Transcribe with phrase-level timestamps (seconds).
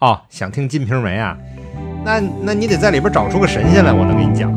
[0.00, 1.36] 哦，想听《金瓶梅》啊？
[2.04, 4.48] 那那你得在里边找出个神仙来，我能给你讲。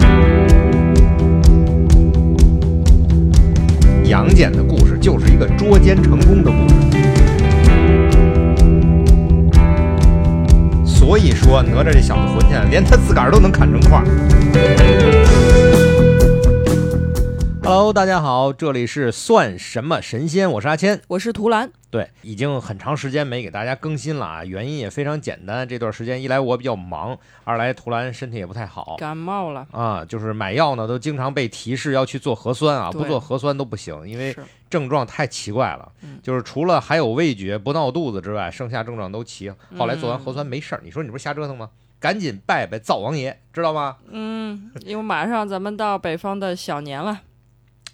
[4.05, 6.75] 杨戬的故事就是一个捉奸成功的故事。
[10.85, 14.03] 所以说，哪吒这小子混起来，连他自个儿都能砍成块。
[17.73, 20.51] Hello，大家好，这里是算什么神仙？
[20.51, 21.71] 我是阿谦，我是图兰。
[21.89, 34.35] 对，已经很长时间没给大家更新了啊，原因也非常简单，这段时间一来我比较忙，二来图兰身体也不太好，感冒了啊，就是买药呢都经常被提示要去做核酸啊，不做核酸都不行，因为
[34.69, 35.89] 症状太奇怪了，
[36.21, 39.49] 就是除了还有味觉不闹肚子之外，剩下症状都齐。
[39.77, 41.69] 后来做完核酸没事儿，你说你不是瞎折腾吗？
[42.01, 43.95] 赶紧拜拜灶王爷，知道吗？
[44.09, 47.21] 嗯，因为马上咱们到北方的小年了，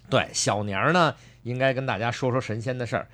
[0.10, 3.08] 对，小年呢应该跟大家说说神仙的事儿。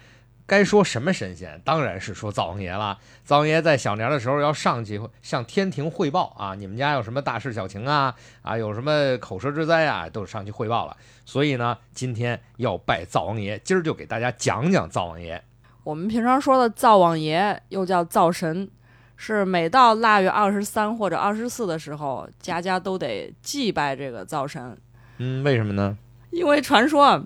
[0.46, 1.62] 该说什么神仙？
[1.64, 3.00] 当然是说灶王爷了。
[3.24, 8.14] 灶王爷在小年的时候要上去向天庭汇报啊，你们家有什么大事小情啊？
[8.42, 10.98] 啊，有什么口舌之灾啊，都上去汇报了。
[11.26, 15.42] 所以呢，今天要拜灶王爷，今儿就给大家讲讲灶王爷。
[15.86, 18.70] 我们平常说的灶王爷，又叫灶神，
[19.16, 24.78] 是每到腊月二十三或者二十四的时候，家家都得祭拜这个灶神。
[25.20, 25.98] 嗯，为什么呢？
[26.34, 27.26] 因为传说啊。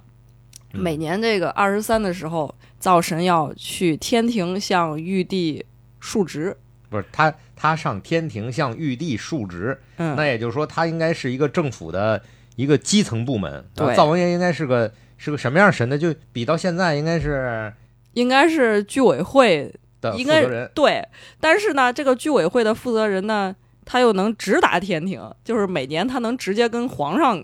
[0.73, 5.65] 每年这个二十三的时候，灶神要去天庭向玉帝
[5.99, 6.55] 述职。
[6.89, 9.79] 不是他，他上天庭向玉帝述职。
[9.95, 12.21] 嗯，那也就是说，他应该是一个政府的
[12.57, 13.65] 一个基层部门。
[13.73, 15.97] 对，灶王爷应该是个是个什么样神呢？
[15.97, 17.73] 就比到现在应该是
[18.13, 20.69] 应该是居委会的负责人。
[20.75, 21.07] 对，
[21.39, 23.55] 但是呢，这个居委会的负责人呢，
[23.85, 27.43] 他又能直达天庭，就是每年他能直接跟皇上。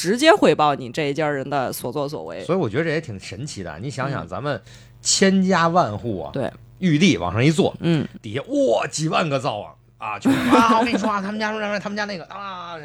[0.00, 3.78] 直接汇报你这一家人的所作所为，所以我觉得这也挺神奇的。
[3.80, 4.58] 你想想，咱们
[5.02, 12.76] 千家万户啊，对，玉帝往上一坐，嗯，底下哇几万个灶王啊，就啊，我跟你说啊，他们家什么他们家那个啊，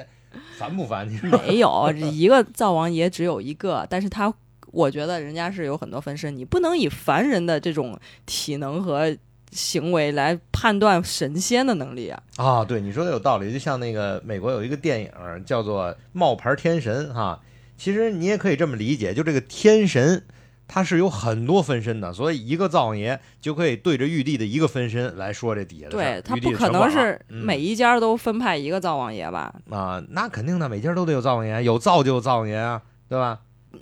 [0.58, 1.10] 烦不烦？
[1.10, 4.34] 你没有一个灶王爷只有一个，但是他
[4.74, 9.16] 我觉得人家是有很多分身，你不能以凡人的这种体能和。
[9.56, 12.22] 行为来判断神仙的能力啊！
[12.36, 13.54] 啊，对，你说的有道理。
[13.54, 15.10] 就像那个美国有一个电影
[15.46, 17.40] 叫做《冒牌天神》哈，
[17.78, 20.26] 其实你也可以这么理解，就这个天神
[20.68, 29.54] 他是有很多分身的，所以一个灶王爷就可以对着玉帝的一个分身来说这底下的对他不可能是每一家都分派一个灶王爷吧？
[29.70, 33.40] 啊，那肯定的，每家都得有灶王爷，有灶就有灶王爷啊，对吧？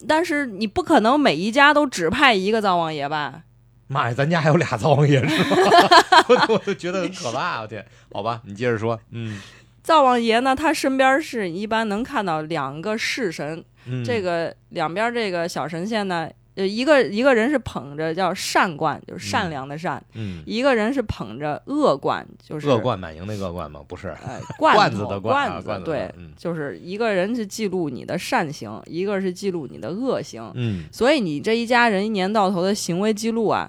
[0.07, 3.43] 但是你不可能每一家都只派一个灶王爷吧？
[3.93, 5.57] 妈呀，咱家还有俩灶王爷是吗？
[6.49, 7.61] 我都觉得很可怕。
[7.61, 8.99] 我天，好吧，你接着说。
[9.11, 9.39] 嗯，
[9.83, 13.63] 灶王爷呢，他身边是一般能看到两个式神，
[14.03, 16.27] 这个两边这个小神仙呢。
[16.55, 23.79] 呃，一个一个人是捧着叫善冠，就是善良的善；嗯，一个人是捧着恶冠，就是恶贯满盈的恶冠吗？
[23.87, 30.51] 不是，哎， 罐子的罐子，对，就是一个人是记录你的善行，一个是记录你的恶行。
[30.53, 33.67] 嗯，所以你这一家人一年到头的行为记录啊，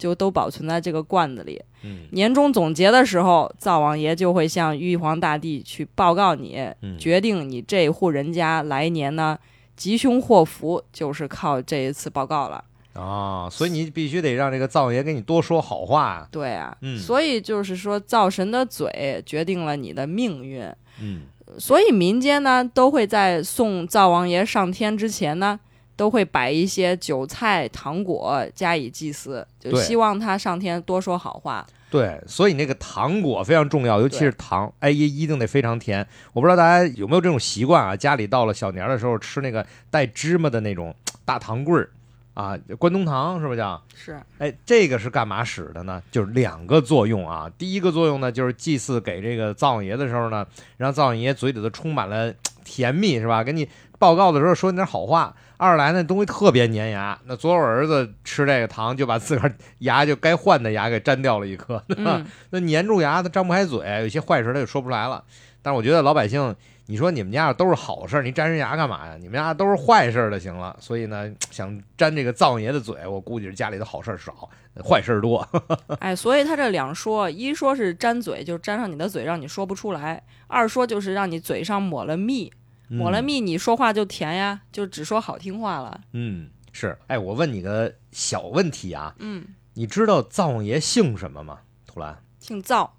[0.00, 1.62] 就都保存在这个罐子里。
[1.84, 6.58] 嗯，年终总结的时候，灶王爷就会向玉皇大帝去报告你，
[6.98, 9.38] 决定你这户人家来年呢。
[9.76, 12.62] 吉凶祸福就是靠这一次报告了
[12.92, 16.28] 啊，所以你必须得让这个灶王爷给你多说好话。
[16.30, 20.62] 对啊，嗯，所以就是说灶神的嘴决定了你的命运。
[21.00, 21.22] 嗯，
[21.58, 25.58] 所以民间呢都会在送灶王爷上天之前呢，
[26.00, 31.66] 都会摆一些酒菜糖果加以祭祀，就希望他上天多说好话。
[31.90, 36.06] 对，所以那个糖果非常重要，尤其是糖，哎，一一定得非常甜。
[36.32, 37.94] 我不知道大家有没有这种习惯啊？
[37.94, 40.94] 家里到了小年的时候吃那个带芝麻的那种
[41.26, 41.90] 大糖棍儿
[42.32, 43.82] 啊，关东糖是不是叫？
[43.94, 44.18] 是。
[44.38, 46.02] 哎，这个是干嘛使的呢？
[46.10, 47.52] 就是两个作用啊。
[47.58, 50.46] 第一个作用呢，就是祭祀给这个灶王爷的时候呢，
[50.78, 52.32] 让灶王爷嘴里头充满了
[52.64, 53.44] 甜蜜，是吧？
[53.44, 53.68] 给你
[54.00, 55.32] 报告的时候说你点好话。
[55.56, 61.84] 二来呢东西特别粘牙，那左我儿子吃这个糖就把自个儿牙就该换的牙给粘掉了一颗，
[62.48, 65.22] 那粘住牙他张不开嘴，有些坏事他就说不出来了。
[65.60, 66.56] 但是我觉得老百姓，
[66.86, 69.18] 你说你们家都是好事，你粘人牙干嘛呀？
[69.20, 70.74] 你们家都是坏事的行了。
[70.80, 74.48] 所以呢，想粘这个灶王爷的嘴，我估计是家里的好事少，
[74.82, 75.46] 坏事多。
[76.00, 82.50] 哎，所以他这两说，一说是粘嘴，就粘上你的嘴，让你说不出来；二说就是让你嘴上抹了蜜。
[82.98, 86.00] 抹了蜜，你说话就甜呀，就只说好听话了。
[86.12, 86.98] 嗯，是。
[87.06, 89.14] 哎，我问你个小问题啊。
[89.18, 89.46] 嗯。
[89.74, 91.60] 你知道灶王爷姓什么吗？
[91.86, 92.22] 图兰。
[92.38, 92.96] 姓灶。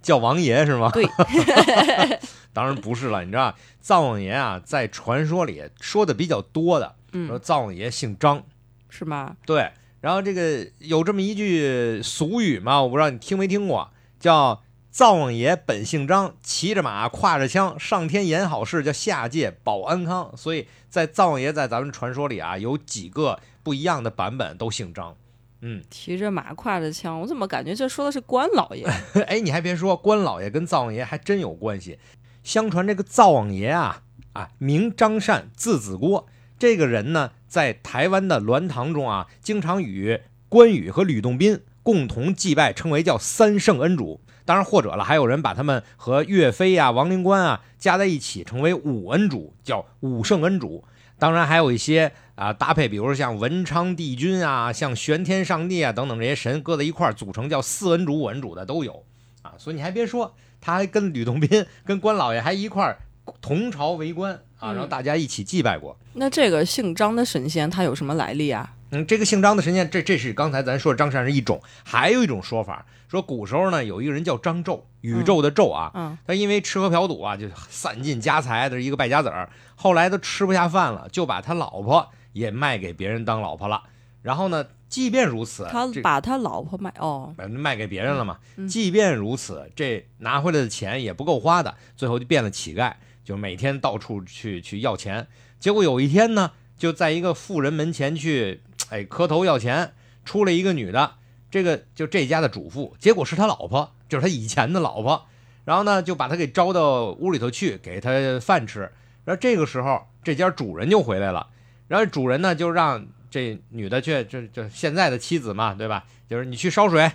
[0.00, 0.90] 叫王爷是吗？
[0.92, 1.04] 对。
[2.54, 3.24] 当然不是了。
[3.24, 6.94] 你知道灶王爷啊，在传说里说的比较多的，
[7.26, 8.44] 说灶王爷姓张，
[8.88, 9.36] 是吗？
[9.44, 9.72] 对。
[10.00, 20.32] 然后这个有这么一句俗语嘛，我不知道你听没听过，叫“灶王爷本姓张，骑着马，挎着枪，上天言好事，叫下界保安康”。
[20.36, 25.16] 所以在灶王爷在咱们传说里啊，有几个不一样的版本，都姓张。
[25.60, 28.84] 嗯，骑着马，挎着枪，我怎么感觉这说的是关老爷？
[29.28, 31.98] 哎，你还别说，关老爷跟灶王爷还真有关系。
[32.42, 34.02] 相传这个灶王爷啊，
[34.32, 36.26] 啊，名张善，字子郭。
[36.58, 44.20] 这个人呢，在台湾的鸾堂中啊，经常与关羽和吕洞宾共同祭拜，称为叫三圣恩主。
[44.44, 50.84] 当然，或者了，还有人把他们和岳飞啊、王灵官啊加在一起，成为五恩主，叫五圣恩主。
[51.18, 59.04] 当然，还有一些啊搭配，比如说像文昌帝君啊、像玄天上帝啊等等这些神搁在一块儿组成叫四恩主、五恩主的都有
[59.42, 59.52] 啊。
[59.58, 62.98] 所以你还别说，他还跟吕洞宾、跟关老爷还一块儿
[63.42, 65.96] 同朝为官啊，然后大家一起祭拜过。
[66.14, 68.74] 那这个姓张的神仙他有什么来历啊？
[68.92, 83.82] 嗯，这个姓张的神仙，这这是刚才咱说的张善是一种，还有一种说法，说古时候呢有一个人叫张宙，宇宙的宙啊，嗯，他因为吃喝嫖赌啊，就散尽家财的一个败家子儿，后来都吃不下饭了，就把他老婆也卖给别人当老婆了。
[84.22, 88.38] 然后呢，即便如此，他把他老婆卖哦，呃卖给别人了嘛。
[88.56, 95.26] 嗯即便如此，这拿回来的钱也不够花的，最后就变了乞丐，就每天到处去去要钱。
[95.58, 101.14] 结果有一天呢，就在一个富人门前去，哎，磕头要钱，出来一个女的，
[101.50, 105.26] 这个就这家的主妇，结果是他老婆，就是他以前的老婆。
[105.64, 108.90] 然后呢，就把他给招到屋里头去，给他饭吃。
[109.24, 111.48] 然后这个时候，这家主人就回来了，
[111.86, 116.06] 然后主人呢就让这女的去，这这现在的妻子嘛，对吧？
[116.28, 117.12] 就是你去烧水。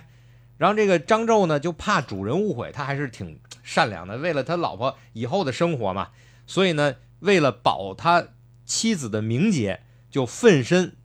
[0.58, 6.10] 然后这个张宙呢，就怕主人误会，他还是挺善良的，为了他老婆以后的生活嘛，
[6.46, 8.28] 所以呢，为了保他
[8.64, 10.96] 妻子的名节，就奋身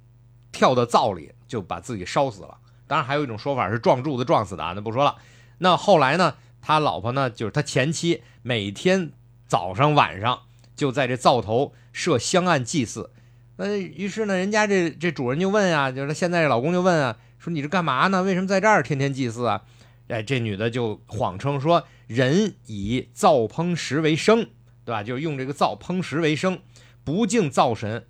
[0.54, 2.60] 跳到灶里，就把自己烧死了。
[2.92, 5.16] 当然，还有一种说法是撞柱子撞死的啊，那不说了。
[5.60, 9.14] 那后来呢，他老婆呢，就是他前妻，每天
[9.48, 10.42] 早上晚上
[10.76, 13.12] 就在这灶头设香案祭祀。
[13.56, 18.24] 那于是呢，人家这这主人就问啊，就是他现在这老公就问啊，说你这干嘛呢？
[18.24, 19.62] 为什么在这儿天天祭祀啊？
[20.10, 24.50] 哎，这女的就谎称说人以灶烹食为生，
[24.84, 25.02] 对吧？
[25.02, 26.60] 就是用这个灶烹食为生，
[27.06, 28.06] 不敬灶神，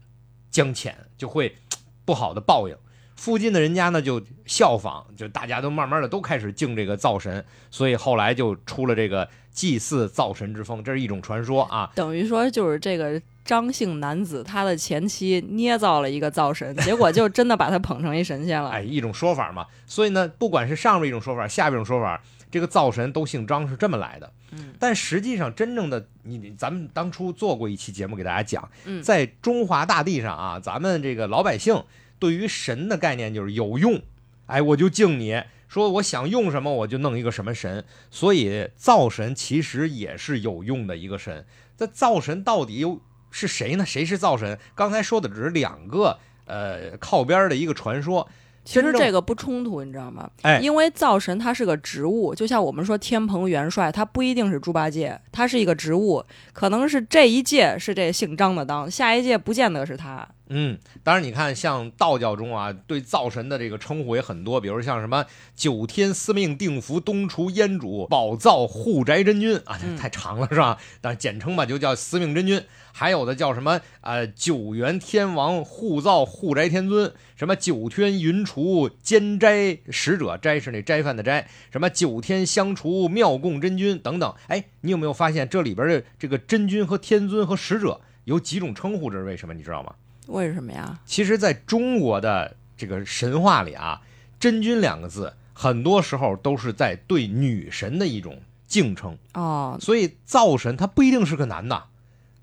[0.49, 1.55] 将浅就会
[2.03, 2.75] 不好的报应。
[3.21, 11.91] 附近的人家呢就效仿，就大家都慢慢的都开始敬这个灶神，所以后来就出了这个祭祀灶神之风，这是一种传说啊。
[11.93, 18.71] 等于说就是这个张姓男子他的前妻捏造了一个灶神， 结果就真的把他捧成一神仙了。
[18.71, 19.67] 哎，一种说法嘛。
[19.85, 22.19] 所以呢，不管是上面一种说法，下边一种说法，
[22.49, 24.33] 这个灶神都姓张是这么来的。
[24.53, 31.83] 嗯，但实际上真正的你，你咱们当初做过一期节目给大家讲，嗯在中华大地上啊，咱们这个老百姓
[32.21, 33.99] 对于神的概念就是有用，
[34.45, 35.41] 哎，我就敬你。
[35.67, 41.45] 说我想用什么，我就弄一个什么神，所以灶神其实也是有用的一个神。
[41.75, 43.01] 这灶神到底有
[43.31, 43.83] 是谁呢？
[43.83, 44.59] 谁是灶神？
[44.75, 48.29] 刚才说的只是两个呃靠边儿的一个传说。
[48.63, 50.29] 其实这个不冲突，你知道吗？
[50.43, 56.23] 哎因为灶神它是个植物，就像我们说天蓬元帅，他不一定是猪八戒，他是一个植物，
[56.53, 60.27] 可能是这一届是这姓张的当，下一届不见得是他。
[60.53, 65.25] 嗯，当然，你看，像道教中啊，对灶神的这个称呼也很多，比如像什么
[65.55, 70.77] 九天司命定福东厨燕主宝灶护宅真君啊，这嗯太长了是吧？
[70.99, 72.61] 但简称吧，就叫司命真君。
[72.93, 84.35] 还有的叫什么呃九元天王护灶护宅天尊，什么九天云厨监斋使者，斋是那斋饭的斋，什么九天香厨妙供真君等等。
[84.47, 89.09] 哎，你有没有发现这里边的这个真君和天尊和使者有几种称呼？
[89.09, 89.53] 这是为什么？
[89.53, 89.95] 你知道吗？
[90.31, 90.99] 为什么呀？
[91.05, 94.01] 其实，在中国的这个神话里啊
[94.39, 99.17] ，“真君”两个字，很多时候都是在对女神的一种敬称。
[99.33, 101.83] 哦，所以，灶神他不一定是个男的。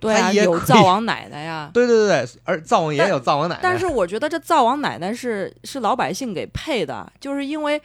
[0.00, 1.70] 对啊，有灶王奶奶呀。
[1.74, 3.60] 对对对对，而灶王爷有灶王奶奶。
[3.62, 7.80] 但是我觉得这灶王奶奶是是老百姓给配的，就是因为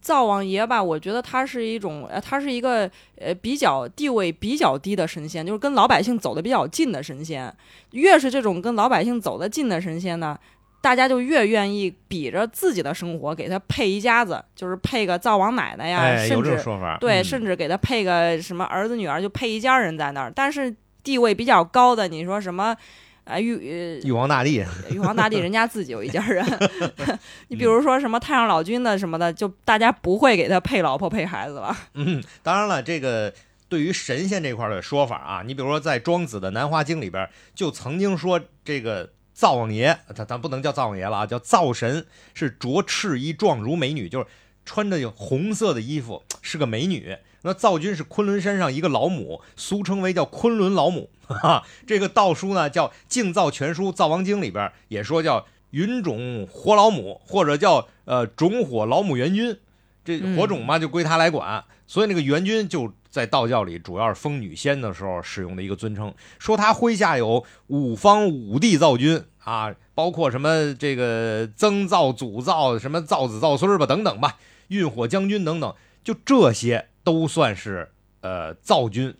[0.00, 7.54] 灶王爷吧，我觉得他是一种，呃，他是一个呃比较地位比较低的神仙，就是跟老百姓走的比较近的神仙。
[7.92, 10.38] 越是这种跟老百姓走得近的神仙呢，
[10.80, 16.96] 大家就越愿意比着自己的生活给他配一家子，就是配个灶王奶奶呀，哎，有甚至这种说法。
[16.98, 20.32] 对，嗯甚至给他配个什么儿子女儿，就配一家人在那儿。
[20.34, 20.74] 但是
[21.08, 22.76] 地位比较高的，你说什么？
[23.24, 24.62] 啊，玉呃玉皇大帝。
[24.92, 26.44] 玉皇大帝人家自己有一家人，
[27.48, 31.74] 你比如说什么太上老君的什么的，就大家不会给他配老婆配孩子了。
[31.94, 33.32] 嗯，当然了，这个
[33.70, 44.26] 对于神仙这块儿的说法啊，你比如说在庄子的《南华经》里边，就曾经说这个灶王爷，咱咱不能叫灶王爷了啊，叫灶神，是着赤衣，状如美女，就是
[44.66, 47.16] 穿着有红色的衣服，是个美女。
[47.42, 51.10] 那灶君是昆仑山上一个老母，俗称为叫昆仑老母。
[51.28, 59.58] 哈，这个道书呢叫《净灶全书·灶王经》里边也说叫云种火老母，或者叫呃种火老母元君。
[60.04, 66.14] 这火种嘛就归他来管，所以那个元君就在道教里主要是封女仙的时候使用的一个尊称。
[66.38, 77.88] 说他麾下有五方五帝灶君啊，包括什么这个曾灶、祖灶、什么灶子、灶孙吧等等吧，运火将军等等，就这些都算是
[78.20, 79.14] 呃灶君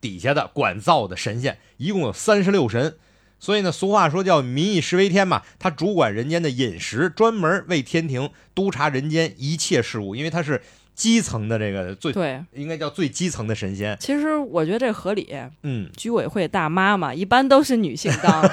[0.00, 2.96] 底下的管灶的神仙，一共有三十六神。
[3.38, 10.62] 所以呢，俗话说叫“民以食为天”嘛，他主管人间的饮食，专门为天庭督察人间一切事务，因为他是
[10.94, 13.94] 基层的这个最对，应该叫最基层的神仙。
[14.00, 15.36] 其实我觉得这合理。
[15.62, 18.50] 嗯，居委会大妈嘛，一般都是女性当。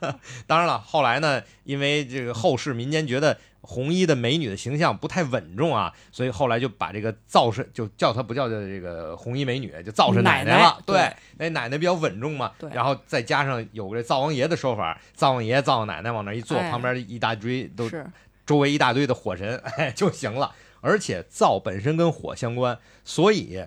[0.46, 3.38] 当然了，后来呢，因为这个后世民间觉得。
[3.66, 10.80] 红衣的美女的形象不太稳重啊，所以后来就把这个灶神就叫她不叫叫这个红衣美女，就灶神奶奶了。
[10.86, 12.52] 对，那奶奶比较稳重嘛。
[12.58, 12.70] 对。
[12.70, 17.90] 然后再加上有个灶王爷的说法，灶王爷、灶王奶奶往那一坐，旁边一大堆都
[18.46, 20.54] 周围一大堆的火神，哎就行了。
[20.80, 23.64] 而且灶本身跟火相关，所以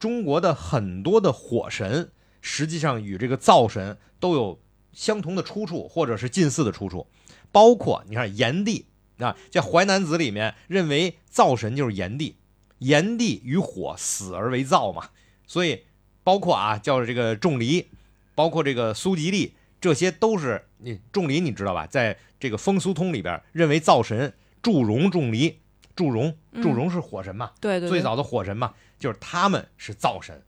[0.00, 2.10] 中国的很多的火神
[2.40, 4.60] 实际上与这个灶神都有
[4.92, 7.06] 相同的出处，或者是近似的出处，
[7.52, 8.86] 包括你看炎帝。
[9.18, 12.36] 啊，这《淮南子》里面认为灶神就是炎帝，
[12.78, 15.08] 炎帝与火死而为灶嘛，
[15.46, 15.84] 所以
[16.22, 17.88] 包括啊叫这个仲离，
[18.34, 21.86] 包括这个苏吉利，这些都是你仲离你知道吧？
[21.86, 25.60] 在这个风俗通里边认为灶神祝融、仲离、
[25.94, 27.52] 祝融、祝融是火神嘛？
[27.58, 30.42] 对对，最早的火神嘛，就是他们是灶神。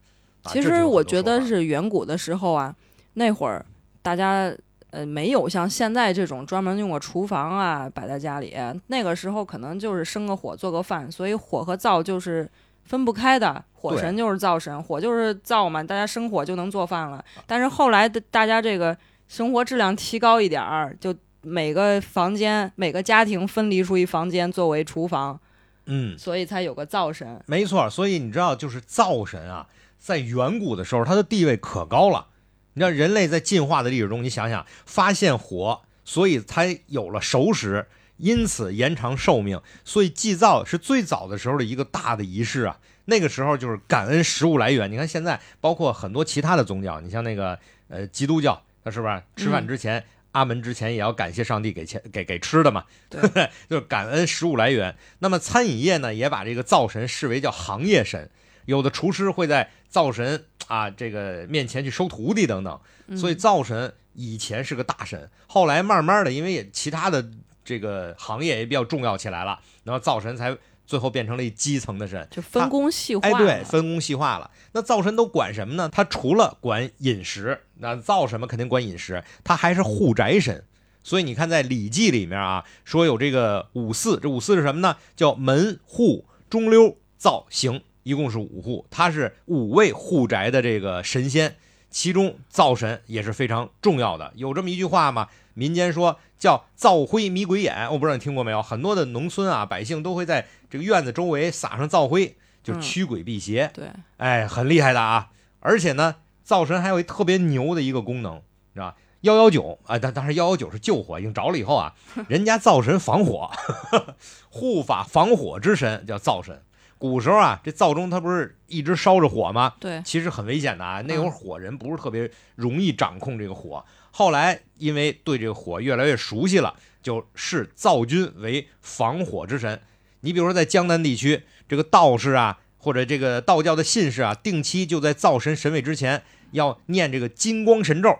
[0.45, 2.75] 其实我觉得是远古的时候啊，
[3.13, 3.65] 那会儿
[4.03, 4.55] 大家。
[4.91, 8.55] 呃，没有像现在这种专门用个厨房啊摆在家里。
[8.87, 12.49] 那个时候可能就是生个火做个饭，所以火和灶就是
[12.83, 13.63] 分不开的。
[13.73, 17.23] 火神就是灶神，火就是灶嘛，大家生火就能做饭了。
[17.47, 25.39] 但是后来的大家这个生活质量提高一点儿，就每个房间每个家庭分离出一房间作为厨房，
[25.85, 27.41] 嗯，所以才有个灶神。
[27.45, 29.65] 没错，所以你知道，就是灶神啊，
[29.97, 32.25] 在远古的时候，他的地位可高了。
[32.73, 39.61] 你知道人类在进化的历史中，你想想，发现火，所以才有了熟食，因此延长寿命。
[39.83, 42.79] 所以祭灶是最早的时候的一个大的仪式啊。
[43.05, 44.91] 那个时候就是感恩食物来源。
[44.91, 47.57] 你看现在，包括很多其他的宗教，你像那个
[47.87, 52.85] 呃基督教，那是不是吃饭之前阿门之前也要感谢上帝给钱给给吃的嘛？
[53.09, 53.19] 对，
[53.67, 54.95] 就是感恩食物来源。
[55.17, 58.29] 那么餐饮业呢，也把这个灶神视为叫行业神。
[58.69, 67.27] 有的厨师会在灶神啊这个面前去收徒弟等等，所以灶神以前是个大神，后来慢慢的因为也其他的
[67.65, 73.27] 这个行业也比较重要起来了，然后灶神才最后变成了一基层的神，就分工细化。
[73.27, 74.51] 哎，对，分工细化了。
[74.73, 75.89] 那灶神都管什么呢？
[75.89, 80.63] 他除了管饮食，那灶什么肯定管饮食，他还是护宅神。
[81.01, 84.97] 所以你看在《礼记》里面啊，说有这个五祀，这五祀是什么呢？
[85.15, 87.81] 叫门户中溜灶刑。
[88.03, 91.55] 一共是五户，他是五位护宅的这个神仙，
[91.89, 94.31] 其中灶神也是非常重要的。
[94.35, 95.27] 有这么一句话嘛？
[95.53, 98.61] 民间说叫“灶灰迷鬼眼”，我不知道你听过没有？
[98.61, 103.69] 很多的农村啊，百姓都会在这个院子周围撒上灶灰，就驱鬼辟邪。
[103.73, 105.31] 对，哎，很厉害的啊！
[105.59, 108.41] 而且呢，灶神还有一特别牛的一个功能，
[108.73, 108.95] 是吧？
[109.21, 111.93] 幺幺九啊，但当时幺幺九是救火，已经着了以后啊，
[112.29, 113.51] 人家灶神防火，
[114.49, 116.61] 护法防火之神叫灶神。
[116.99, 119.73] 古时候啊，这灶中它不是一直烧着火吗？
[119.79, 121.01] 对，其实很危险的啊。
[121.01, 123.83] 那会儿火人不是特别容易掌控这个火。
[124.11, 129.81] 后来因为对这个火越来越熟悉了，就视灶君为防火之神。
[130.19, 138.19] 你比如说在江南地区，这个道士啊，或者这个道教的信士啊，定期就在灶神神位之前要念这个金光神咒，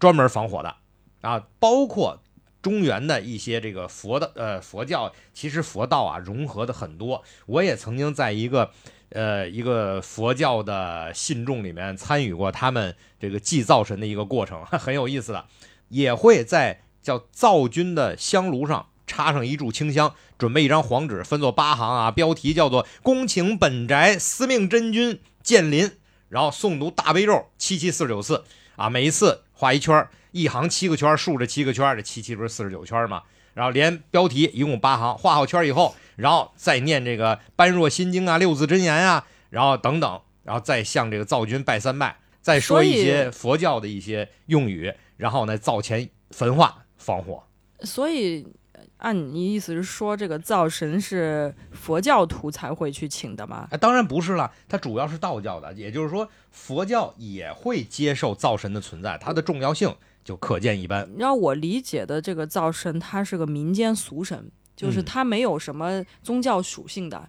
[0.00, 0.74] 专门防火的
[1.20, 2.20] 啊，包括。
[2.68, 7.24] 中原的一些这个佛的呃佛教，其实佛道啊融合的很多。
[7.46, 8.70] 我也曾经在一个
[9.08, 15.46] 呃一个佛教的信众里面参与过他们这个祭灶神的一个过程，很有意思的。
[15.88, 25.90] 也会在叫灶君的香炉上插上一炷清香，准备一张黄纸，分作八行啊，标题叫做“恭请本宅司命真君降临”，
[26.28, 28.44] 然后诵读大悲咒七七四十九次
[28.76, 30.08] 啊，每一次画一圈。
[30.30, 33.22] 一行七个圈，竖着七个圈，这七七不是四十九圈吗？
[33.54, 47.42] 然后连标题一共八行，画好圈以后，然后再念这个般若心经啊、六字真言啊，然后等等，然后再向这个灶君拜三拜，再说一些佛教的一些用语，然后呢灶前焚化，防火。
[47.80, 48.67] 所以，呃
[48.98, 53.68] 按你意思是说，这个灶神是佛教徒才会去请的吗？
[53.70, 59.94] 哎，当然不是了，它主要是道教的，也就是说，佛教也会接受灶神的存在，它的重要性
[60.24, 61.08] 就可见一斑。
[61.16, 67.18] 让我理解的这个灶神，它是个民间俗神，就是嗯他没有什么宗教属性的。
[67.18, 67.28] 嗯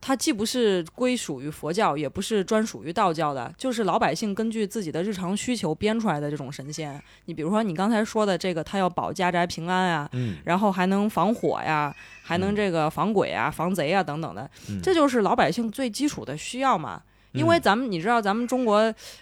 [0.00, 7.02] 它既不是归属于佛教，也不是专属于道教的，就是老百姓根据自己的日常需求编出来的这种神仙。
[7.24, 12.56] 你比如说你刚才说的这个，他要保家宅平安啊，嗯，然后还能防火呀，还能嗯。
[12.56, 14.80] 这个防鬼啊、防贼啊等等的，嗯。
[14.82, 17.02] 这就是老百姓最基础的需要嘛。
[17.32, 17.60] 因为嗯。
[17.62, 18.76] 咱们你知道，咱们中国，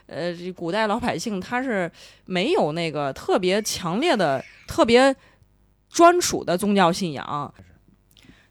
[0.06, 1.90] 呃，古代老百姓他是
[2.26, 5.14] 没有那个特别强烈的、特别
[5.88, 7.54] 专属的宗教信仰，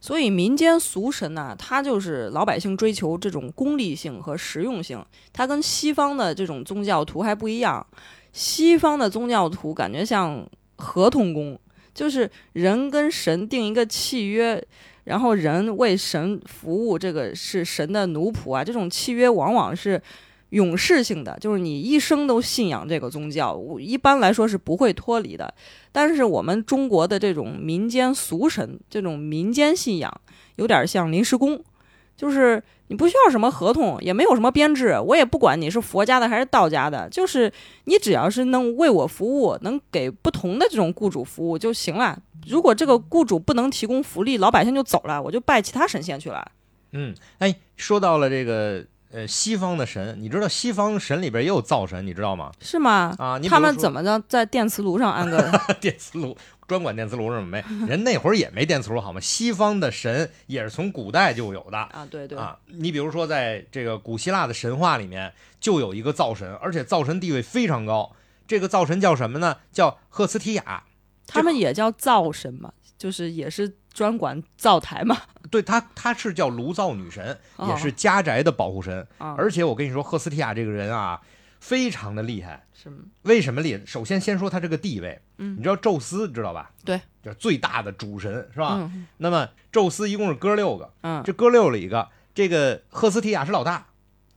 [0.03, 7.87] 所以民间俗神呐、它就是老百姓追求这种功利性和实用性，它跟西方的这种宗教徒还不一样。
[8.33, 10.45] 西方的宗教徒感觉像
[10.75, 11.57] 合同工，
[11.93, 14.61] 就是人跟神定一个契约，
[15.05, 18.61] 然后人为神服务，这个是神的奴仆啊。
[18.61, 20.01] 这种契约往往是
[20.53, 25.51] 永世性的，就是你一生都信仰这个宗教，一般来说是不会脱离的。
[25.91, 30.21] 但是我们中国的这种民间俗神，这种民间信仰，
[30.57, 31.59] 有点像临时工，
[32.15, 37.51] 就是你不需要什么合同，也没有什么编制，我也不管你是佛家的还是道家的，就是
[37.85, 42.17] 你只要是能为我服务，能给不同的这种雇主服务就行了。
[42.47, 46.51] 如果这个雇主不能提供福利，老百姓就走了，我就拜其他神仙去了。
[46.91, 52.51] 嗯，哎，说到了这个呃西方的神，你知道西方神里边也有灶神，你知道吗？
[52.59, 53.15] 是吗？
[53.17, 55.51] 啊，你他们怎么着在电磁炉上安个？
[55.79, 56.35] 电磁炉，
[56.67, 57.45] 专管电磁炉是吗？
[57.47, 59.19] 没，人那会儿也没电磁炉好吗？
[59.21, 62.57] 西方的神也是从古代就有的啊，对对，啊。
[62.65, 68.11] 你比如说，在这个古希腊的神话里面，就有一个灶神，而且灶神地位非常高。
[68.47, 69.57] 这个灶神叫什么呢？
[69.71, 70.83] 叫赫斯提亚。
[71.25, 75.15] 他们也叫灶神嘛，就是也是专管灶台嘛。
[75.51, 79.07] 对她，她是叫炉灶女神，哦也是家宅的保护神。
[79.19, 81.21] 啊，而且我跟你说，赫斯提亚这个人啊，
[81.59, 82.65] 非常的厉害。
[83.21, 83.85] 为什么厉害？
[83.85, 86.71] 首先先说他这个地位，嗯你知道宙斯知道吧？
[86.83, 88.77] 对，就是最大的主神是吧？
[88.77, 93.87] 嗯那么宙斯一共是哥六个，嗯这哥六里一个，这个赫斯提亚是老大，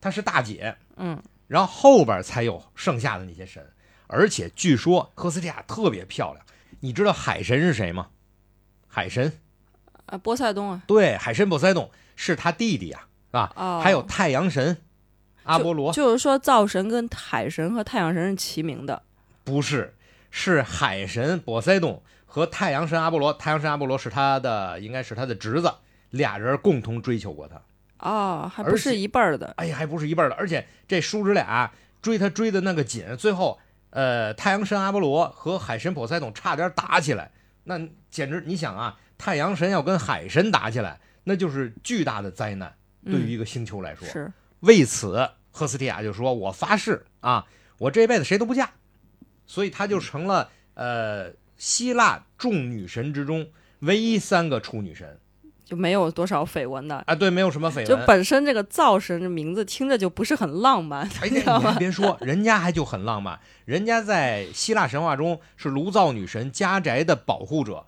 [0.01, 3.73] 她是大姐，嗯，然后后边才有剩下的那些神。
[4.07, 6.47] 而且据说赫斯提亚特别漂亮，
[6.79, 8.09] 你知道海神是谁吗？
[8.87, 9.33] 海神，
[10.07, 13.53] 啊，波塞冬啊，对，海神波塞冬是他弟弟啊，是吧？
[13.57, 14.79] 哦，还有太阳神
[15.45, 19.03] 阿波罗，就是说灶神跟海神和太阳神是齐名的。
[19.45, 19.95] 不是，
[20.31, 23.33] 是海神波塞冬和太阳神阿波罗。
[23.33, 25.73] 太阳神阿波罗是他的，应该是他的侄子，
[26.11, 27.61] 俩人共同追求过他。
[27.99, 29.55] 哦，还不是一辈儿的。
[29.57, 31.71] 哎呀，还不是一辈儿的，而且这叔侄俩
[32.03, 33.59] 追他追的那个紧，最后，
[33.91, 37.31] 呃，太阳神阿波罗和海神波塞冬差点打起来，
[37.65, 37.79] 那
[38.11, 42.75] 简直，你想啊，太阳神要跟海神打起来，那就是巨大的灾难，
[43.05, 44.07] 对于一个星球来说。
[44.09, 47.47] 嗯是，为此，赫斯提亚就说：“我发誓啊，
[47.79, 48.71] 我这辈子谁都不嫁。”
[49.47, 53.49] 所以她就成了呃希腊众女神之中
[53.81, 55.19] 唯一三个处女神
[55.65, 57.03] 就没有多少绯闻的。
[57.07, 57.87] 啊，对，没有什么绯闻。
[57.87, 61.77] 就本身这个灶神这名字听着就不是很浪漫，哎，你还？
[61.79, 67.85] 别说，人家还就很浪漫，人家在希腊神话中是炉灶女神家宅的保护者，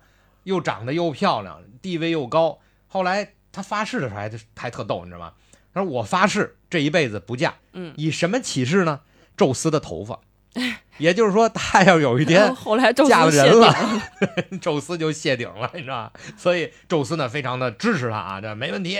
[0.49, 2.59] 又长得又漂亮，地位又高。
[2.87, 5.33] 后来他发誓的时候还还特逗，你知道吗？
[5.71, 9.01] 他说：“我发誓这一辈子不嫁。”嗯，以什么起誓呢？
[9.37, 10.19] 宙斯的头发，
[10.97, 13.73] 也就是说，他要有一天 后来嫁了人了，
[14.59, 16.13] 宙斯就谢顶了，你知道吧？
[16.35, 18.99] 所以宙斯呢非常的支持他啊，这没问题。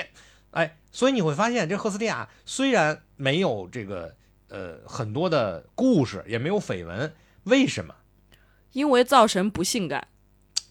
[0.52, 4.16] 哎，所以你会发现，这赫斯提亚虽然没有这个
[4.50, 7.14] 呃很多的故事，也没有绯闻，
[7.46, 7.96] 为什么？
[8.74, 10.08] 因为灶神不性感，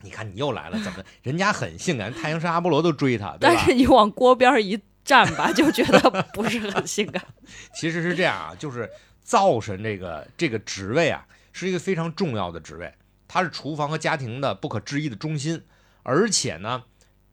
[0.03, 3.75] 你看你又来了，怎么 人家很性感，太阳神阿波罗都追他，但是？
[3.75, 7.23] 你往锅边一站吧，就觉得不是很性感。
[7.75, 8.89] 其实是这样啊，就是
[9.23, 12.95] 灶神这个这个职位啊，是一个非常重要的职位，
[13.27, 15.63] 它是厨房和家庭的不可置疑的中心，
[16.03, 16.85] 而且呢，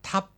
[0.01, 0.29] 他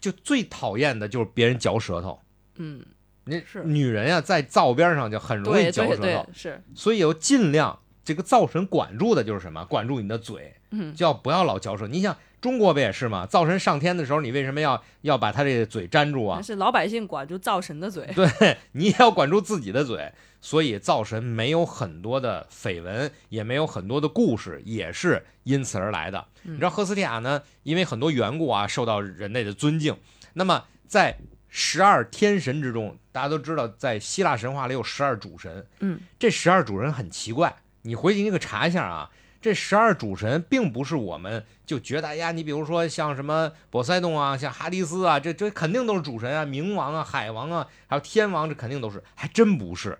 [0.00, 2.20] 就最讨厌的就是别人嚼舌头。
[2.56, 2.84] 嗯，
[3.24, 9.62] 那是女人呀、在灶边上就很容易嚼舌头，是，所以要尽量这个灶神管住的就是什么？
[9.66, 11.86] 管住你的嘴，嗯，就要不要老嚼舌。
[11.86, 13.26] 你想中国不也是吗？
[13.26, 16.40] 灶神上天的时候，你为什么要要把他这个嘴粘住啊？
[16.40, 18.06] 是老百姓管住灶神的嘴。
[18.16, 18.26] 对
[18.72, 26.24] 你也要管住自己的嘴，所以灶神没有很多的绯闻，也没有很多的故事，也是因此而来的。
[26.44, 29.94] 嗯你知道赫斯提亚呢，因为很多缘故啊，受到人类的尊敬。
[30.32, 31.18] 那么在
[31.50, 39.10] 十二天神之中，大家都知道，在希腊神话里有十二主神，嗯，这十二主神很奇怪，你回去那个查一下啊，
[39.40, 49.98] 这十二主神并不是我们就觉得哎呀，你比如说像什么波塞冬啊，像哈迪斯啊，这这肯定都是主神啊，冥王啊、海王啊，还有天王，这肯定都是，还真不是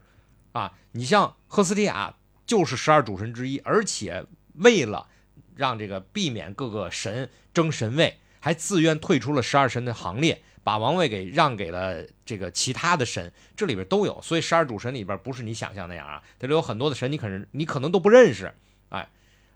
[0.53, 0.73] 啊。
[0.93, 2.15] 你像赫斯提亚
[2.47, 5.07] 就是十二主神之一，而且为了
[5.55, 14.21] 让这个避免各个神争神位，还自愿退出了十二神的行列，把王位给让给了这个其他的神，这里边都有。
[14.21, 18.53] 所以十二主神里边不是你想象那样啊，这里有很多的神，你可能你可能都不认识，
[18.91, 19.09] 哎。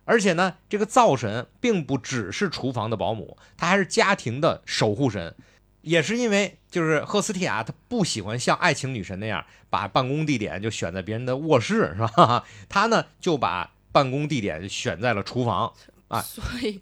[0.07, 5.35] 而且呢，这个灶神并不只是厨房的保姆，他还是家庭的守护神。
[5.83, 12.43] 也是因为就是赫斯提亚，他不喜欢像爱情女神那样把办公地点就选在别人的卧室，是吧？
[12.71, 15.75] 他呢就把办公地点选在了厨房。
[16.09, 16.81] 啊所以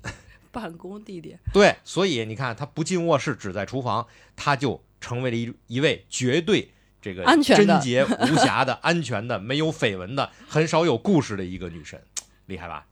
[0.52, 12.00] 办公地点对，所以你看，他不进卧室，只在厨房，他就成为了一一位绝对这个安全的贞洁无瑕的、 安全的、没有绯闻的、很少有故事的一个女神，
[12.46, 12.86] 厉害吧？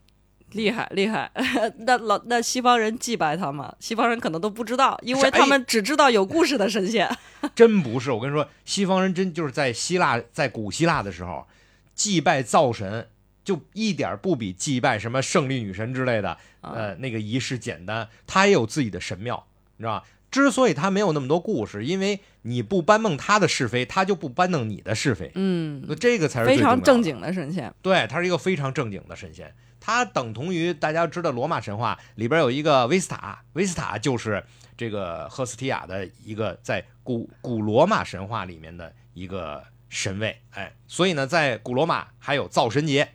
[0.52, 1.30] 厉害厉害，
[1.84, 3.74] 那老那西方人祭拜他吗？
[3.80, 7.06] 西方人可能都不知道，因为他们只知道有故事的神仙。
[7.54, 11.46] 真不是，我跟你说，西方人真就是在希腊，在古希腊的时候，
[11.94, 13.08] 祭拜灶神
[13.48, 18.06] 就一点不比祭拜什么胜利女神之类的，啊呃，那个仪式简单。
[18.26, 19.46] 他也有自己的神庙，
[19.78, 20.06] 你知道吧？
[20.30, 25.32] 之所以他没有那么多故事，因为你不搬弄他的是非，他就不搬弄你的是非。
[25.34, 27.02] 嗯，那这个才是非常正。
[27.02, 27.72] 经的神仙。
[27.80, 34.44] 对，他是一个非常正经的神仙，他等同于大家知道罗马神话里边有一个维斯塔，维斯塔就是
[34.76, 43.08] 这个赫斯提亚的一个在古古罗马神话里面的一个神位，哎，所以呢，在古罗马还有灶神节，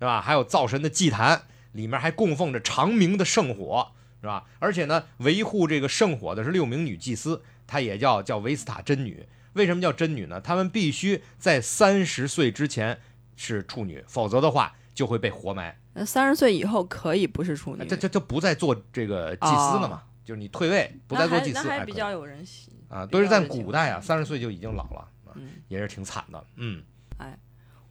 [0.00, 0.20] 对吧？
[0.20, 4.46] 还有灶神的祭坛，里面还供奉着长明的圣火，是吧？
[4.58, 9.28] 而且呢，维护这个圣火的是六名女祭司，她也叫叫维斯塔真女。
[9.52, 10.40] 为什么叫真女呢？
[10.40, 12.98] 她们必须在三十岁之前
[13.36, 15.78] 是处女，否则的话就会被活埋。
[15.92, 20.02] 那三十岁以后可以不是处女，这这这不再做这个祭司了嘛？
[20.24, 25.08] 就是你退位不再做祭司，那还还比较有人喜啊，都是在古代啊，三十岁就已经老了，
[25.68, 26.42] 也是挺惨的。
[26.56, 26.82] 嗯，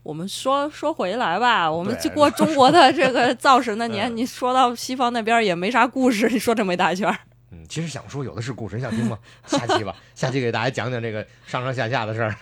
[0.02, 7.18] 我们说说回来吧，我们对就过中国的这个造神的年， 嗯你说到西方那边也没啥故事，你说这么一大圈儿，
[7.52, 9.18] 嗯，其实想说有的是故事，你想听吗？
[9.46, 12.34] 下期吧，下期给大家讲讲这个上上下下的事儿。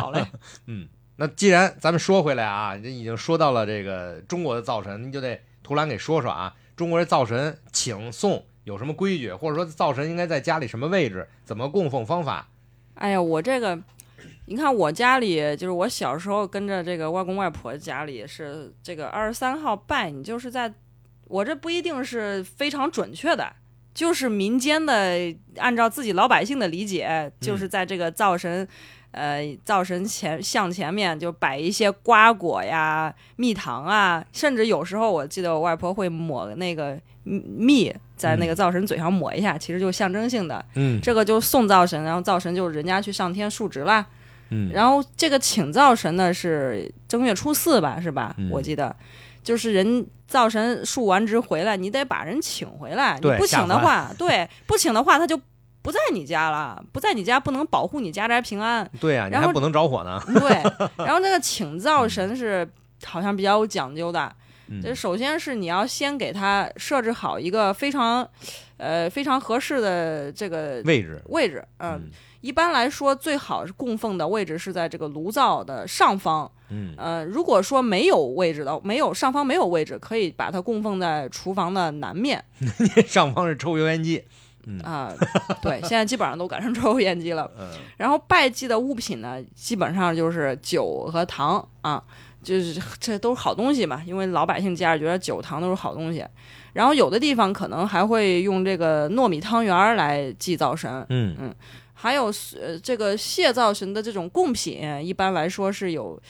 [0.00, 0.24] 好嘞，
[0.66, 12.48] 嗯，那既然咱们说回来啊，这已经说到了这个中国的灶神，您就得图兰给说说啊，中国的灶神请送有什么规矩，或者说灶神应该在家里什么位置，怎么供奉方法？
[12.94, 13.78] 哎呀，我这个，
[14.46, 20.72] 你看我家里就是我小时候跟着这个外公外婆家里是这个二十三号拜，你就是在
[21.26, 23.52] 我这不一定是非常准确的，
[23.94, 28.66] 就是民间的按照自己老百姓的理解，就是在这个灶神。
[29.16, 44.04] 呃，灶神前向前面就摆一些瓜果呀、蜜糖啊，甚至有时候我记得我外婆会抹那个蜜在那个灶神嘴上抹一下，其实就象征性的，嗯这个就送灶神，然后灶神就人家去上天述职啦。
[44.50, 48.34] 嗯然后这个请灶神呢是正月初四吧，是吧？
[48.38, 48.94] 嗯我记得，
[49.42, 53.18] 就是人灶神述完职回来，你得把人请回来。
[53.22, 55.40] 你不请的话，对，不请的话他就
[55.82, 58.88] 不在你家了，不在你家不能保护你家宅平安。
[59.00, 60.20] 对呀、你然后还不能着火呢。
[60.40, 60.50] 对，
[61.04, 62.66] 然后那个请灶神是
[63.04, 64.32] 好像比较有讲究的，
[64.68, 68.26] 嗯这首先是你要先给他设置好一个非常，
[68.78, 72.10] 呃，非常合适的这个位置，位置，嗯，嗯
[72.44, 76.50] 一般来说，最好是供奉的位置是在这个炉灶的上方。
[76.68, 82.44] 嗯呃，如果说没有位置的，没有上方没有位置，可以把它供奉在厨房的南面
[83.08, 84.22] 上方是抽油烟机。
[84.66, 85.10] 嗯啊、
[85.62, 87.50] 对，现在基本上都改成抽油烟机了。
[87.58, 92.02] 嗯然后拜祭的物品呢，基本上就是酒和糖啊，
[92.42, 96.22] 就是这都是好东西嘛，因为老百姓家里觉得酒糖都是好东西。
[96.74, 101.54] 然后有的地方可能还会用这个糯米汤圆儿来祭灶神，嗯嗯
[101.94, 102.26] 还有
[102.60, 106.20] 呃这个蟹灶神的这种贡品，一般来说是有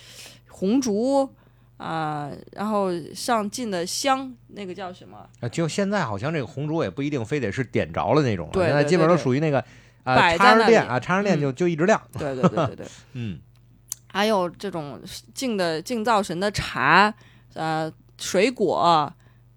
[0.49, 1.29] 红烛
[1.77, 5.19] 啊、然后上进的香，那个叫什么？
[5.41, 9.59] 啊，就现在好像这个红烛也不一定非得是点着了那种了，对对现在基本上都属于那个
[10.05, 12.01] 啊插上电啊，插上电嗯就就一直亮。
[12.17, 12.87] 对对对对对。
[13.15, 13.41] 嗯
[14.07, 15.01] 还有这种
[15.35, 17.13] 敬的敬灶神的茶，
[17.55, 19.13] 呃，水果，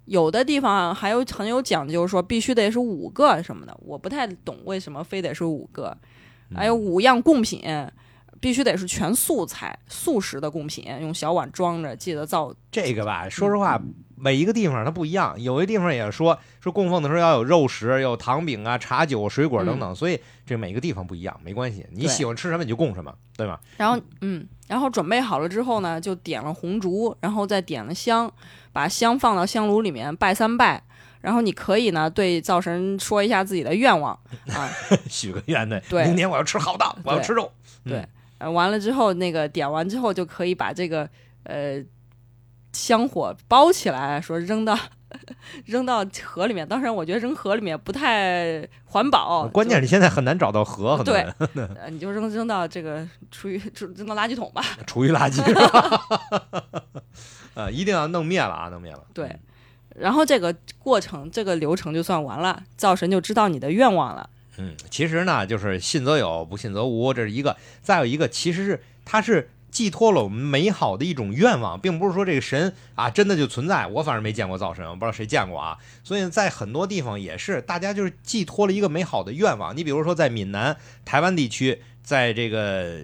[0.08, 5.96] 有的地方还有很有讲究，说必须得是五个什么的，我不太懂为什么非得是五个。
[6.56, 7.62] 还有五样贡品，
[8.40, 12.54] 必须得是全素菜、素食的贡品，用小碗装着，记得造。
[12.72, 13.82] 这个吧，说实话，
[14.20, 23.60] 每一个地方它不一样，有的地方也说说供奉的时候要有肉食，有糖饼啊、茶酒、水果等等，所以这每个地方不一样，没关系，你喜欢吃什么你就供什么，对吧？
[23.78, 28.32] 然后，嗯，然后准备好了之后呢，就点了红烛，然后再点了香，
[28.74, 30.84] 把香放到香炉里面拜三拜。
[31.20, 34.14] 然后你可以呢对灶神说一下自己的愿望。
[34.54, 34.70] 啊，
[35.10, 36.06] 许个愿的，对。
[36.06, 37.52] 明年我要吃好的，我要吃肉。
[37.84, 38.08] 对。
[38.54, 41.10] 完了之后那个点完之后就可以把这个
[41.44, 41.84] 呃
[42.78, 44.78] 香火包起来，说扔到
[45.66, 46.68] 扔到河里面。
[46.68, 51.26] 当然，我觉得扔河里面不太环保，关键是现在很难找到河，对
[51.90, 54.64] 你就扔扔到这个厨余扔扔到垃圾桶吧。
[54.86, 56.02] 厨余垃圾是吧？
[57.56, 59.04] 呃，一定要弄灭了啊，弄灭了。
[59.14, 59.36] 对，
[59.96, 64.30] 然后这个过程这个流程就算完了，灶神就知道你的愿望了。
[64.60, 67.58] 嗯，其实呢，就是信则有，不信则无，这是一个。
[67.82, 73.88] 再有一个，其实是它是寄托了我们美好的一种愿望，并不是说这个神啊真的就存在。
[73.88, 75.78] 我反正没见过灶神，我不知道谁见过啊。
[76.04, 79.76] 所以在很多地方也是，大家就是寄托了一个美好的愿望。
[79.76, 83.02] 你比如说在闽南、台湾地区，在这个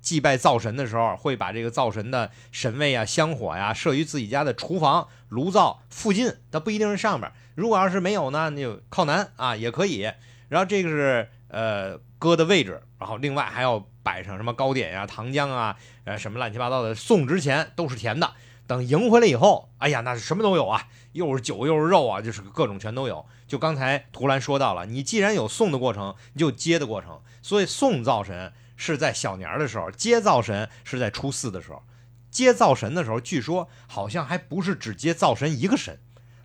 [0.00, 7.32] 祭拜灶神的时候，会把这个灶神的神位啊、香火呀、设于自己家的厨房、炉灶附近，它不一定是上边。
[7.54, 10.08] 如果要是没有呢，那就靠南啊也可以。
[10.48, 18.32] 然后这个是呃搁的位置，然后另外还要摆上什么糕点呀、糖浆啊，呃什么乱七八糟的，送之前都是甜的。
[18.66, 23.24] 等赢回来以后，哎呀，那是什么都有啊，又是酒又是肉啊，就是各种全都有。
[23.46, 27.22] 就刚才图兰说到了，你既然有送的过程，你就接的过程。
[27.42, 31.80] 所以送灶神是在小年儿的时候，接灶神是在初四的时候。
[32.28, 36.00] 接灶神的时候，据说好像还不是只接灶神一个神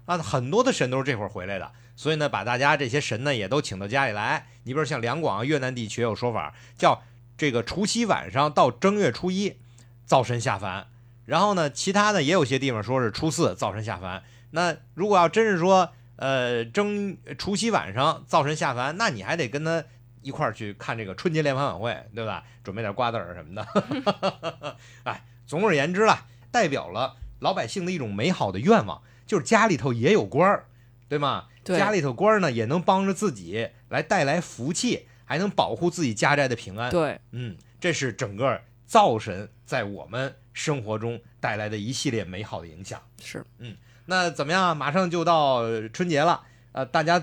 [0.05, 1.71] 啊，很多的神都是这会儿回来的。
[2.01, 4.47] 所以呢，把大家这些神呢也都请到家里来。
[4.63, 7.03] 你比如像两广、越南地区有说法，叫
[7.37, 9.57] 这个除夕晚上到正月初一，
[10.03, 10.87] 灶神下凡。
[11.25, 14.23] 然后呢，其他的也有些地方说是初四灶神下凡。
[14.49, 19.83] 那如果要真是说，呃，正除夕晚上灶神下凡，那你还得跟他
[20.23, 22.43] 一块儿去看这个春节联欢晚会，对吧？
[22.63, 24.75] 准备点瓜子儿什么的。
[25.05, 30.65] 哎，总而言之啦，代表了老百姓的一种美好的愿望，就是家里头也有官儿，
[31.11, 31.43] 对吗？
[31.61, 36.89] 对家里头官儿呢，也能帮着自己来带来福气，还能保护自己家宅的平安。
[36.89, 43.01] 对，嗯，这是整个灶神在我们生活中带来的一系列美好的影响。
[43.21, 44.75] 是嗯那怎么样？
[44.77, 47.21] 马上就到春节了，呃，大家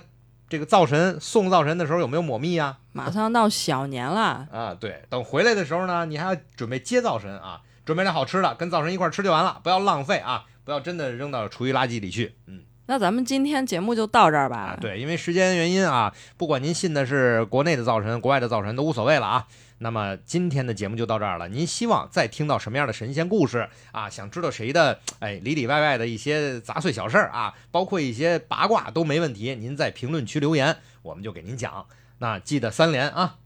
[0.51, 2.81] 这个灶神送灶神的时候有没有抹蜜啊？
[2.93, 12.37] 马上到小年了，啊，对，等回来的时候呢，你还要准备接灶神啊，准备点好吃的，跟灶神一块儿吃就完了，不要浪费啊，不要真的扔到厨余垃圾里去。
[12.45, 12.65] 嗯。
[12.91, 14.57] 那咱们今天节目就到这儿吧。
[14.57, 19.47] 啊，对，因为时间原因啊，不管您信的是国内的灶神、国外的灶神都无所谓了啊。
[19.81, 21.49] 那么今天的节目就到这儿了。
[21.49, 24.09] 您希望再听到什么样的神仙故事啊？
[24.09, 29.55] 想知道谁的哎里里外外的一些杂碎小事儿啊，包括一些八卦都没问题。
[29.55, 31.87] 您在评论区留言，我们就给您讲。
[32.21, 33.37] 那记得三连啊，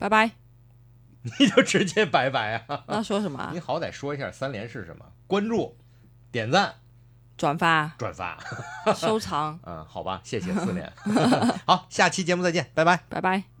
[0.00, 0.32] 拜拜。
[1.38, 2.82] 你就直接拜拜啊。
[2.88, 3.50] 那说什么啊？
[3.52, 5.06] 您好歹说一下三连是什么？
[5.28, 5.76] 关注、
[6.32, 6.74] 点赞、
[7.36, 8.38] 转发、转发。
[8.94, 10.92] 收藏， 嗯，好吧，谢谢四连。
[11.66, 13.00] 好，下期节目再见，拜拜。
[13.08, 13.53] 拜拜。